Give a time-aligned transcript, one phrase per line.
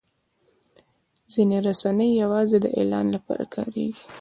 [1.31, 4.03] ځینې رسنۍ یوازې د اعلان لپاره کارېږي.